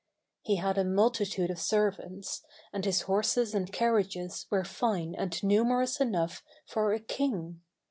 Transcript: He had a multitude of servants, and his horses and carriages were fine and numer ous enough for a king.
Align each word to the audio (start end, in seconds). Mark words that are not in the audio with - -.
He 0.41 0.55
had 0.55 0.79
a 0.79 0.83
multitude 0.83 1.51
of 1.51 1.59
servants, 1.59 2.43
and 2.73 2.85
his 2.85 3.01
horses 3.01 3.53
and 3.53 3.71
carriages 3.71 4.47
were 4.49 4.63
fine 4.63 5.13
and 5.13 5.29
numer 5.43 5.83
ous 5.83 6.01
enough 6.01 6.43
for 6.65 6.91
a 6.91 6.99
king. 6.99 7.61